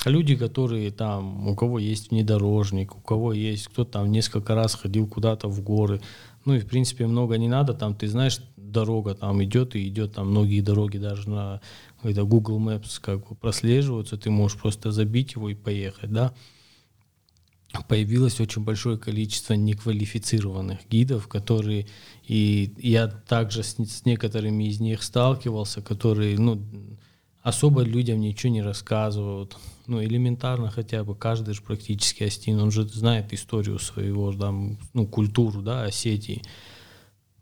[0.06, 5.08] Люди, которые там, у кого есть внедорожник, у кого есть, кто там несколько раз ходил
[5.08, 6.00] куда-то в горы,
[6.46, 10.14] ну и в принципе много не надо, там ты знаешь, дорога там идет и идет,
[10.14, 11.62] там многие дороги даже на
[12.04, 16.34] это Google Maps как бы прослеживаются, ты можешь просто забить его и поехать, да.
[17.88, 21.88] Появилось очень большое количество неквалифицированных гидов, которые,
[22.28, 26.60] и я также с, с некоторыми из них сталкивался, которые, ну,
[27.42, 32.84] особо людям ничего не рассказывают, ну, элементарно хотя бы, каждый же практически Астин, он же
[32.88, 36.42] знает историю своего, там, ну, культуру, да, Осетии,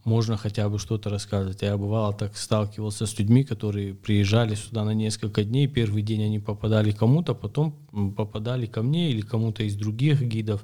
[0.05, 1.61] можно хотя бы что-то рассказывать.
[1.61, 6.39] Я бывало так сталкивался с людьми, которые приезжали сюда на несколько дней, первый день они
[6.39, 7.73] попадали кому-то, потом
[8.15, 10.63] попадали ко мне или кому-то из других гидов.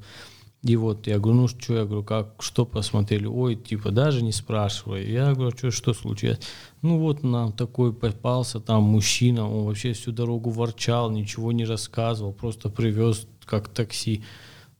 [0.63, 3.25] И вот я говорю, ну что, я говорю, как, что посмотрели?
[3.25, 5.11] Ой, типа, даже не спрашивай.
[5.11, 6.39] Я говорю, что, что случилось?
[6.81, 12.31] Ну вот нам такой попался там мужчина, он вообще всю дорогу ворчал, ничего не рассказывал,
[12.31, 14.23] просто привез как такси.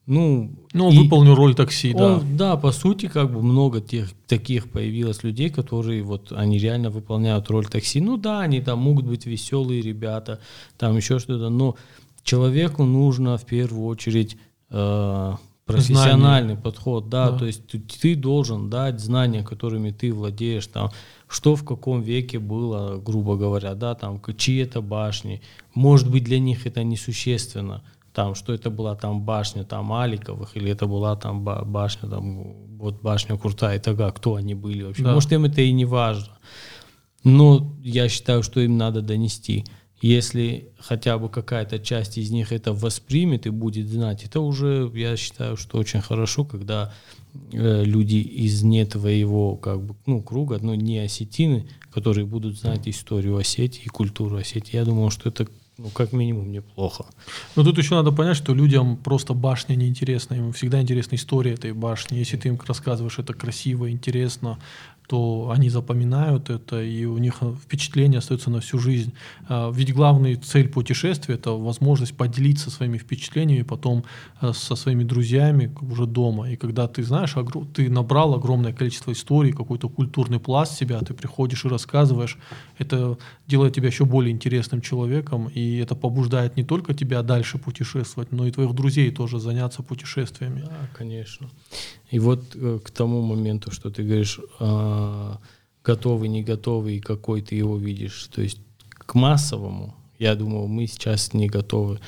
[0.06, 2.22] Ну, ну он выполнил роль такси, он, да.
[2.38, 7.50] Да, по сути, как бы много тех, таких появилось людей, которые вот, они реально выполняют
[7.50, 8.00] роль такси.
[8.00, 10.40] Ну да, они там могут быть веселые ребята,
[10.78, 11.76] там еще что-то, но
[12.24, 14.38] человеку нужно в первую очередь
[14.70, 15.34] э,
[15.66, 16.58] профессиональный Знание.
[16.58, 20.92] подход, да, да, то есть ты, ты должен дать знания, которыми ты владеешь, там,
[21.28, 25.42] что в каком веке было, грубо говоря, да, там, чьи это башни,
[25.74, 27.82] может быть для них это несущественно,
[28.14, 33.02] там, что это была там башня там Аликовых, или это была там башня, там, вот
[33.02, 35.04] башня Курта и Тага, кто они были вообще.
[35.04, 35.14] Да.
[35.14, 36.38] Может, им это и не важно.
[37.24, 39.66] Но я считаю, что им надо донести.
[40.04, 45.16] Если хотя бы какая-то часть из них это воспримет и будет знать, это уже, я
[45.16, 46.94] считаю, что очень хорошо, когда
[47.54, 52.86] э, люди из не твоего как бы, ну, круга, но не осетины, которые будут знать
[52.90, 54.76] историю Осетии и культуру Осетии.
[54.76, 57.06] Я думаю, что это ну, как минимум, неплохо.
[57.56, 60.36] Но тут еще надо понять, что людям просто башня неинтересна.
[60.36, 62.18] Им всегда интересна история этой башни.
[62.18, 64.60] Если ты им рассказываешь это красиво, интересно,
[65.08, 69.14] то они запоминают это, и у них впечатление остается на всю жизнь.
[69.50, 74.04] А, ведь главная цель путешествия– это возможность поделиться своими впечатлениями потом
[74.40, 76.50] а, со своими друзьями уже дома.
[76.50, 77.36] И когда ты знаешь,
[77.74, 82.38] ты набрал огромное количество историй, какой-то культурный пласт себя, ты приходишь и рассказываешь,
[82.78, 83.18] это
[83.48, 88.48] делает тебя еще более интересным человеком, и это побуждает не только тебя дальше путешествовать, но
[88.48, 90.62] и твоих друзей тоже заняться путешествиями.
[90.62, 91.50] Да, конечно.
[92.14, 94.40] И вот э, к тому моменту, что ты говоришь,
[94.94, 95.38] э,
[95.84, 98.60] готовый, не готовый, какой ты его видишь, то есть
[98.92, 102.00] к массовому, я думаю, мы сейчас не готовы.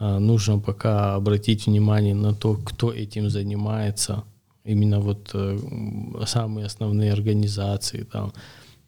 [0.00, 4.24] Э, нужно пока обратить внимание на то, кто этим занимается,
[4.64, 5.58] именно вот э,
[6.26, 8.32] самые основные организации там.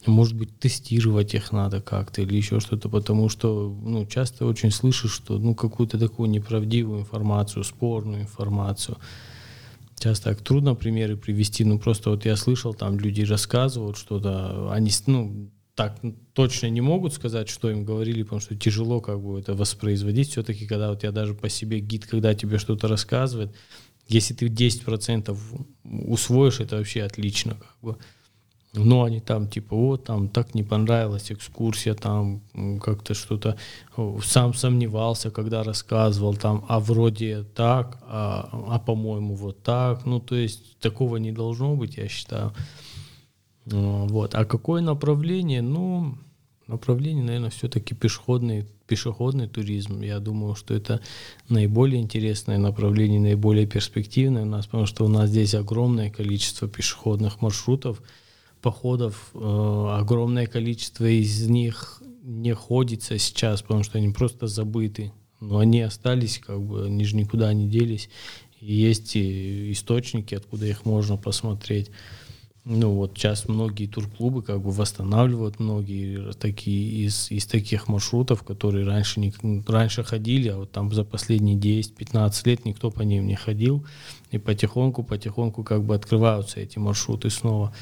[0.06, 5.10] Может быть, тестировать их надо как-то или еще что-то, потому что ну, часто очень слышишь,
[5.10, 8.98] что ну, какую-то такую неправдивую информацию, спорную информацию–
[9.98, 14.90] Сейчас так трудно примеры привести, ну просто вот я слышал, там люди рассказывают что-то, они,
[15.06, 15.98] ну, так
[16.32, 20.30] точно не могут сказать, что им говорили, потому что тяжело как бы это воспроизводить.
[20.30, 23.54] Все-таки, когда вот я даже по себе гид, когда тебе что-то рассказывает,
[24.08, 25.36] если ты 10%
[25.84, 27.54] усвоишь, это вообще отлично.
[27.54, 27.96] Как бы
[28.76, 32.42] но они там типа, вот там так не понравилась экскурсия, там
[32.82, 33.56] как-то что-то
[34.22, 40.34] сам сомневался, когда рассказывал, там, а вроде так, а, а по-моему вот так, ну то
[40.34, 42.52] есть такого не должно быть, я считаю.
[43.66, 44.34] Вот.
[44.34, 45.60] А какое направление?
[45.60, 46.16] Ну,
[46.68, 50.02] направление, наверное, все-таки пешеходный, пешеходный туризм.
[50.02, 51.00] Я думаю, что это
[51.48, 57.40] наиболее интересное направление, наиболее перспективное у нас, потому что у нас здесь огромное количество пешеходных
[57.40, 58.00] маршрутов,
[58.66, 65.12] походов э, огромное количество из них не ходится сейчас, потому что они просто забыты.
[65.38, 68.08] Но они остались, как бы, они же никуда не делись.
[68.60, 71.92] И есть и источники, откуда их можно посмотреть.
[72.64, 78.84] Ну вот сейчас многие турклубы как бы восстанавливают многие такие из, из таких маршрутов, которые
[78.84, 79.32] раньше, не,
[79.68, 83.86] раньше ходили, а вот там за последние 10-15 лет никто по ним не ходил.
[84.32, 87.72] И потихоньку, потихоньку как бы открываются эти маршруты снова.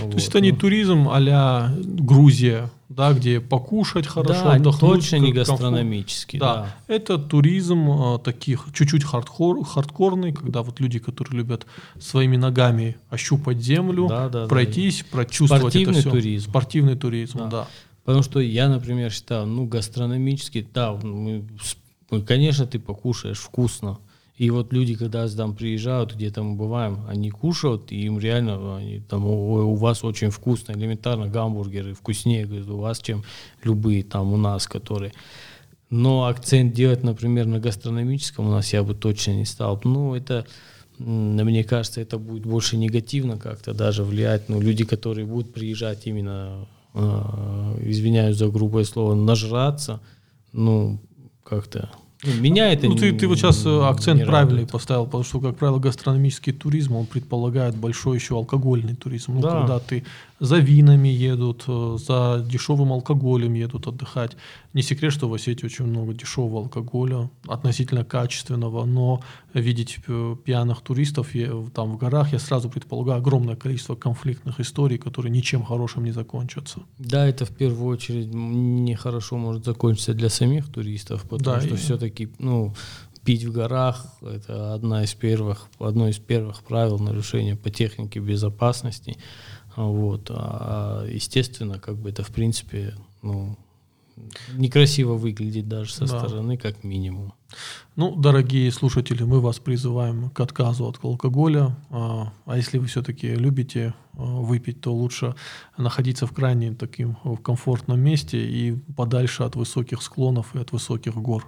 [0.00, 0.10] Вот.
[0.10, 0.58] То есть это не ну.
[0.58, 5.00] туризм а Грузия, да, где покушать хорошо, да, отдохнуть.
[5.00, 6.38] точно не гастрономический.
[6.38, 6.54] Да.
[6.88, 6.94] да.
[6.94, 11.66] Это туризм а, таких чуть-чуть хардкор, хардкорный, когда вот люди, которые любят
[11.98, 15.06] своими ногами ощупать землю, да, да, пройтись, да.
[15.16, 16.10] прочувствовать Спортивный это все.
[16.10, 16.50] туризм.
[16.50, 17.46] Спортивный туризм, да.
[17.48, 17.68] да.
[18.04, 21.46] Потому что я, например, считаю, ну, гастрономический, да, мы,
[22.26, 23.98] конечно, ты покушаешь вкусно,
[24.36, 28.98] и вот люди, когда там приезжают, где-то мы бываем, они кушают, и им реально, они
[28.98, 33.22] там, ой, у вас очень вкусно, элементарно гамбургеры вкуснее, говорят, у вас, чем
[33.62, 35.12] любые там у нас, которые.
[35.88, 39.80] Но акцент делать, например, на гастрономическом у нас я бы точно не стал.
[39.84, 40.44] Ну, это,
[40.98, 44.48] мне кажется, это будет больше негативно как-то даже влиять.
[44.48, 50.00] Ну, люди, которые будут приезжать именно, э, извиняюсь за грубое слово, нажраться,
[50.52, 50.98] ну,
[51.44, 51.90] как-то
[52.32, 54.70] меня это ну, ты, ты вот сейчас э, акцент правильный радует.
[54.72, 59.34] поставил, потому что, как правило, гастрономический туризм, он предполагает большой еще алкогольный туризм.
[59.34, 59.60] Ну, да.
[59.60, 60.04] когда ты
[60.40, 64.36] за винами едут, э, за дешевым алкоголем едут отдыхать.
[64.72, 69.22] Не секрет, что в Осетии очень много дешевого алкоголя, относительно качественного, но
[69.52, 71.30] видеть э, пьяных туристов
[71.74, 76.80] там в горах, я сразу предполагаю огромное количество конфликтных историй, которые ничем хорошим не закончатся.
[76.98, 81.76] Да, это в первую очередь нехорошо может закончиться для самих туристов, потому да, что и...
[81.76, 82.74] все-таки, ну,
[83.24, 89.16] пить в горах– это одна из первых, одно из первых правил нарушения по технике безопасности.
[89.76, 90.30] Вот.
[90.30, 93.56] А, естественно, как бы это в принципе, ну,
[94.52, 96.18] некрасиво выглядит даже со да.
[96.18, 97.34] стороны, как минимум.
[97.96, 101.76] Ну, дорогие слушатели, мы вас призываем к отказу от алкоголя.
[101.90, 105.34] А, а если вы все-таки любите а, выпить, то лучше
[105.76, 111.14] находиться в крайне таким в комфортном месте и подальше от высоких склонов и от высоких
[111.14, 111.46] гор.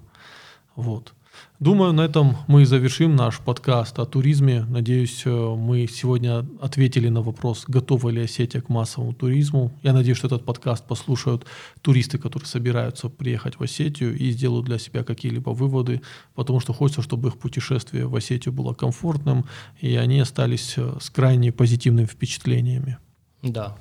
[0.75, 1.15] Вот.
[1.59, 4.67] Думаю, на этом мы завершим наш подкаст о туризме.
[4.69, 9.73] Надеюсь, э, мы сегодня ответили на вопрос, готова ли Осетия к массовому туризму.
[9.83, 11.47] Я надеюсь, что этот подкаст послушают
[11.81, 16.03] туристы, которые собираются приехать в Осетию и сделают для себя какие-либо выводы,
[16.35, 19.47] потому что хочется, чтобы их путешествие в Осетию было комфортным,
[19.81, 22.99] и они остались э, с крайне позитивными впечатлениями.
[23.43, 23.77] Да.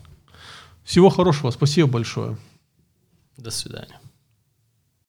[0.86, 2.38] Всего хорошего, спасибо большое.
[3.38, 4.00] До свидания.